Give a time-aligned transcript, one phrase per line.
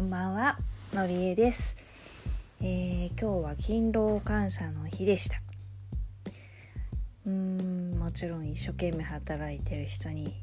[0.00, 0.56] こんばんは
[0.94, 1.76] のりえです、
[2.62, 5.42] えー今日は勤労感謝の日でした。
[7.26, 10.42] うんもちろん一生懸命働いてる人に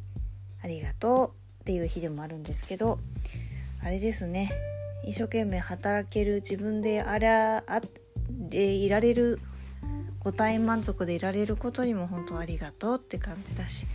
[0.62, 3.00] ありがとうっていう日でもあるんですけど
[3.82, 4.52] あれですね。
[5.04, 7.82] 一生懸命働ける自分であらあ
[8.30, 9.40] でいられる
[10.20, 13.88] 五体満足でいられることにも本当ありがとうって感じだし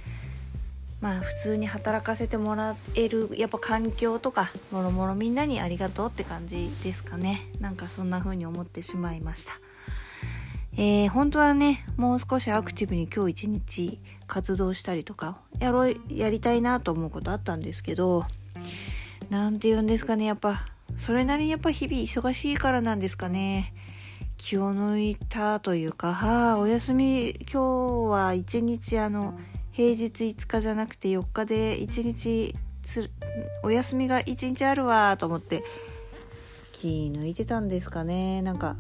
[1.02, 7.48] まあ普通に働かせてもらえるやっぱ環境とかもろもろみんなにありがとうって感じですかね。
[7.60, 9.52] なんかそんな風に思ってしまいました。
[10.74, 18.24] えー、本当はねもう少しアクティブに今日一日活動したりとかやろやりたいなと思うことあったんですけど
[19.28, 20.64] なんて言うんですかねやっぱ
[20.96, 23.74] それなりにやっぱ日々忙しいからなんですかね。
[24.38, 29.38] 気を抜いたというかはあお休み今日は一日あの
[29.72, 33.10] 平日5日じゃなくて4日で1日つ
[33.62, 35.62] お休みが1日あるわと思って。
[36.82, 38.42] 気抜いてたんですかね。
[38.42, 38.76] なんか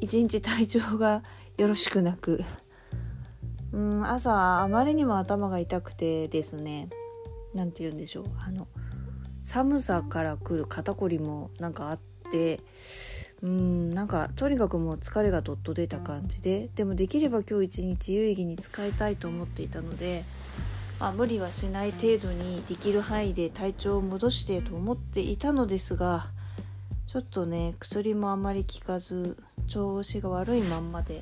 [0.00, 1.22] 1日体調が
[1.58, 2.42] よろしくなく。
[3.72, 6.88] うん朝あまりにも頭が痛くてですね。
[7.52, 8.24] 何て言うんでしょう。
[8.38, 8.68] あの
[9.42, 12.60] 寒さから来る肩こりもなんかあって
[13.42, 20.24] うんなんかとにかくもう疲れがどっと出た感じででもできれば今日一日有意義に使いたいと思っていたので、
[21.00, 26.26] まあ、無理はしない程度にできる範囲で体調を戻してと思っていたのですが
[27.08, 31.20] ちょっとね薬もあんまり効かず調子が悪いまんまで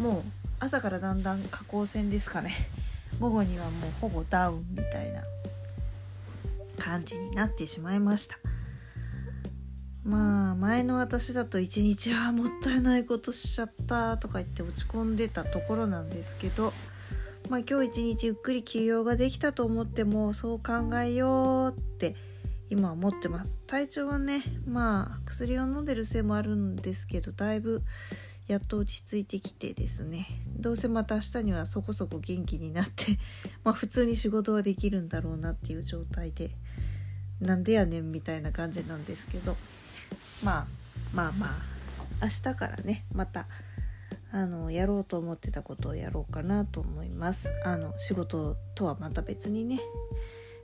[0.00, 0.22] もう
[0.58, 2.52] 朝からだんだん下降線ですかね
[3.20, 5.22] 午後にはもうほぼダウンみたいな
[6.78, 8.51] 感じになってしまいました。
[10.04, 16.72] まあ前の私だと一日はもったいないことしちゃったとか言って落ち込んでたところなんですけど
[17.48, 22.16] まあ今日一日ゆっくり休養ができたと思ってもそう考えようって
[22.68, 23.60] 今は思ってます。
[23.66, 27.82] 体調はねまあ薬を飲んでるせいもあるんですけどだいぶ
[28.48, 30.26] やっと落ち着いてきてですね。
[30.56, 33.18] どうせまた明日にはそこそこ元気になって
[33.62, 36.50] まあ普通に仕事はできるんだろうなっていう状態で
[37.40, 39.56] なんでやねんみたいな感じなんですけど。
[40.44, 40.66] まあ
[41.14, 41.50] まあまあ
[42.22, 43.46] 明日からねまた
[44.30, 47.52] あのやろうと思ってたことをやろうかなと思います。
[47.64, 49.80] あの仕事とはまた別にね。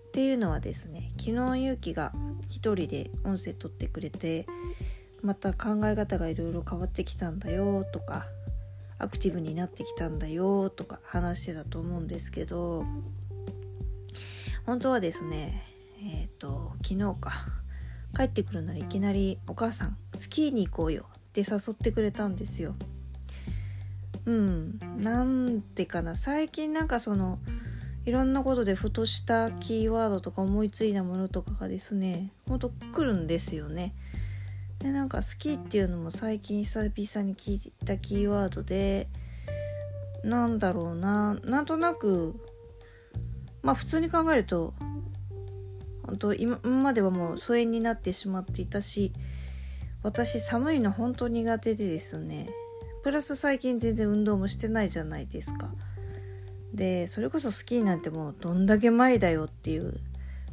[0.09, 2.13] っていうのはですね昨日ゆうきが
[2.49, 4.47] 一人で音声取ってくれて
[5.23, 8.27] また考え方がいろいろ変わってきたんだよとか
[8.99, 12.85] アクティブになってきたんだよとか話してたと思うんですけど
[14.65, 15.63] 本当はですね
[16.03, 17.58] えっ、と昨日か
[18.17, 22.75] 帰ってくるならいきなり「お母さんスキーに行こうよ」って誘ってくれたんですよ。
[24.27, 27.39] うんなんてかな最近なんかその
[28.05, 33.95] いろんなことでふとしたキーワードとか思いついたものとかがですねほんと来るんですよね。
[34.79, 39.09] でなんか好きっていうのも最近久々に聞いたキーワードで
[40.23, 42.35] なんだろうななんとなく
[43.63, 44.75] まあ普通に考えると
[46.09, 49.13] 本当今まではもう疎遠になってしまっていたし
[50.03, 52.49] 私寒いの本当苦手でですね。
[53.03, 55.71] プラス最近全然運動もしてないじゃないですか。
[56.73, 59.99] でそれこそスキーなんてもうどんだけ前だよっていう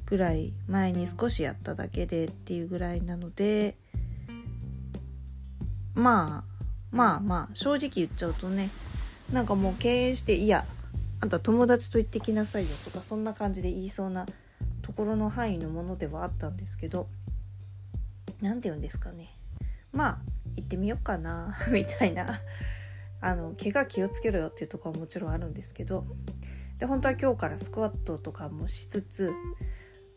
[0.06, 3.76] ぐらい前に少しやっただけでっていうぐらいなので
[5.94, 6.66] まあ
[6.96, 8.70] まあまあ正直言っちゃうとね
[9.32, 10.66] なんかもう敬遠していや
[11.22, 14.26] あんた友達と行ってきなさいよとかそんな感じで言いそうな
[14.96, 17.10] ところの範囲のものではあったんですけど
[18.40, 19.38] 何て言うんですかね。
[19.92, 20.18] まあ
[20.56, 22.40] 行ってみようかな みたいな。
[23.20, 26.06] あの怪我気をつけろよっていうとこはもちろんあるんですけど
[26.78, 29.34] で本当は今日からスクワットとかもしつつ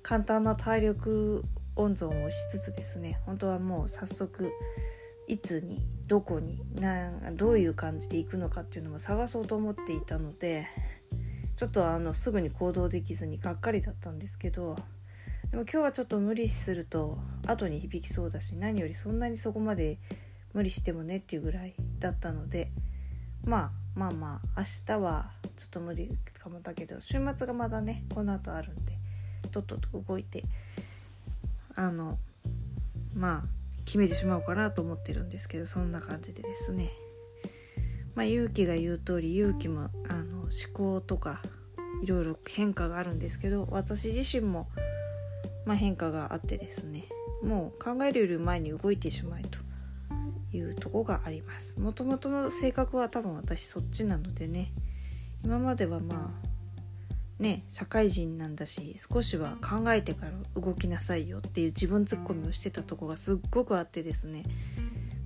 [0.03, 1.43] 簡単な体力
[1.75, 4.53] 温存をしつつですね本当はもう早速
[5.27, 10.67] いつにどこになどういう感じで行くのかっていうのも探そうと思っていたので
[11.59, 14.77] ちょっとあのすぐに行動できずにがっかりだったんですけど
[15.51, 17.19] でも今日はちょっと無理すると
[17.49, 19.99] 後に響きそうだし何よりそんなにそこまで
[20.55, 22.71] 無理してもねっていうぐらいだったので、
[23.43, 28.93] まあ、まあまあ明日はちょっと無理かもだけど週末がまだねこの後あるんで
[29.51, 30.45] とっとと動いて
[31.75, 32.19] あの
[33.17, 36.93] まあ決めてしまおうかなと思ってるんですけどそんな感じでですね。
[38.15, 41.41] まあ勇気が言う通り勇気もあの思考とか
[42.03, 44.69] いろいろ変化があるんですけど私自身も、
[45.65, 47.05] まあ、変化があってですね
[47.43, 49.59] もう考えるより前に動いてしまえと
[50.57, 51.79] いうとこがあります。
[51.79, 54.73] もともとの性格は多分私そっちなのでね
[55.45, 64.43] 今まではまあね社会人なんだし少しは考えてから動きなさいよっていう自分ツッコミをしてたとこがすっごくあってですね、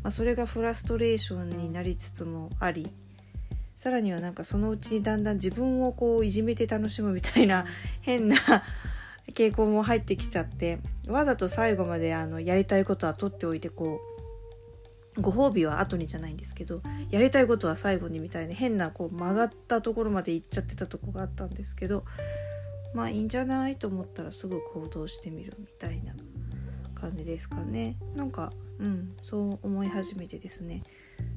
[0.03, 2.91] まあ、それがフラストレーションになりつつもあり
[3.83, 7.67] さらにはなんかそのうちにだんだん自分をこういじめて楽しむみたいな
[8.01, 8.37] 変な
[9.35, 13.99] 傾向も入ってきちゃってわざと最後まであのやりたいことは取っておいてこ
[15.17, 16.81] うご褒美は後にじゃないんですけど
[17.11, 22.05] やりたいことは最後にみたいな変なこう曲がったところまで行っちゃってたとこがあったんですけど
[22.95, 26.15] まあいいんじゃないと思ったらすぐ行動してみるみたいな
[26.95, 27.97] 感じですかね。
[28.15, 30.85] なんかうんそう思い始めてですね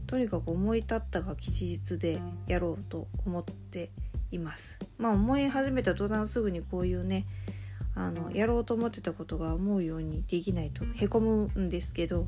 [0.08, 3.92] とにかく思い立ったが吉日でやろうと思って
[4.32, 4.80] います。
[4.98, 7.26] まあ思い始めた途端すぐにこういうね
[7.96, 12.28] あのやろうと思ってたことが思うようにできないとへこむんですけど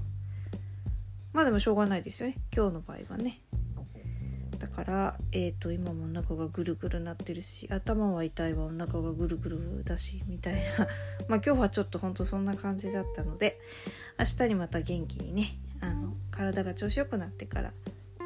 [1.33, 2.37] まあでもしょうがないですよね。
[2.55, 3.41] 今日の場合はね。
[4.57, 10.87] だからえっ、ー、と今もお腹がぐるぐるなってるし頭は痛いわお腹がぐるぐるだしみたいな。
[11.29, 13.59] まあ今日はちょっとほんとそんな感じだったので
[14.17, 17.73] 明日にまた元気にねあの体が調子よくなってから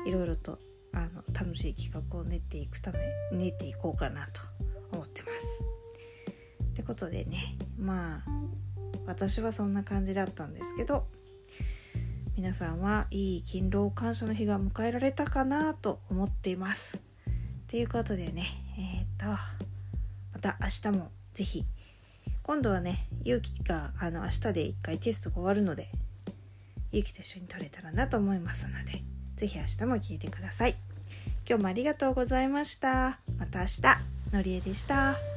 [0.05, 0.59] いろいろと
[0.93, 2.99] あの楽しい企画を練っていくため
[3.31, 4.41] 練っていこうかなと
[4.91, 5.63] 思ってます。
[6.63, 8.31] ってことでねまあ
[9.05, 11.05] 私はそんな感じだったんですけど
[12.35, 16.99] 皆さんはいい勤労感謝の日が迎えられたかなと思っています。
[17.67, 21.65] ということでねえっ、とまた明日も是非
[22.43, 25.89] 今度はねゆうきがあの明日で1回テストが終わるので
[26.91, 29.03] ゆきと一緒に撮れたらなと思いますので
[29.37, 30.75] 是非明日も聴いてください。
[31.47, 33.19] 今日もありがとうございました。
[33.37, 33.81] また明日
[34.33, 35.30] のりえでした。